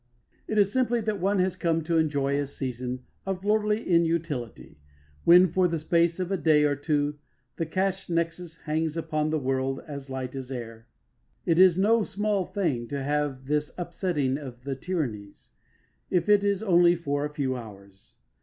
It 0.47 0.57
is 0.57 0.71
simply 0.71 0.99
that 1.01 1.19
one 1.19 1.37
has 1.37 1.55
come 1.55 1.83
to 1.83 1.99
enjoy 1.99 2.39
a 2.39 2.47
season 2.47 3.03
of 3.23 3.45
lordly 3.45 3.87
inutility, 3.87 4.79
when 5.25 5.47
for 5.51 5.67
the 5.67 5.77
space 5.77 6.19
of 6.19 6.31
a 6.31 6.37
day 6.37 6.63
or 6.63 6.75
two 6.75 7.19
the 7.57 7.67
cash 7.67 8.09
nexus 8.09 8.61
hangs 8.61 8.97
upon 8.97 9.29
the 9.29 9.37
world 9.37 9.79
as 9.85 10.09
light 10.09 10.33
as 10.33 10.51
air. 10.51 10.87
It 11.45 11.59
is 11.59 11.77
no 11.77 12.01
small 12.03 12.47
thing 12.47 12.87
to 12.87 13.03
have 13.03 13.45
this 13.45 13.69
upsetting 13.77 14.39
of 14.39 14.63
the 14.63 14.75
tyrannies, 14.75 15.51
if 16.09 16.27
it 16.27 16.43
is 16.43 16.63
only 16.63 16.95
for 16.95 17.23
a 17.23 17.29
few 17.35 17.55
hours. 17.55 18.15